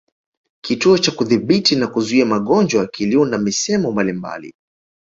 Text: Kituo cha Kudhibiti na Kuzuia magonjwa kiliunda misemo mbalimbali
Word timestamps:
Kituo 0.63 0.97
cha 0.97 1.11
Kudhibiti 1.11 1.75
na 1.75 1.87
Kuzuia 1.87 2.25
magonjwa 2.25 2.87
kiliunda 2.87 3.37
misemo 3.37 3.91
mbalimbali 3.91 4.53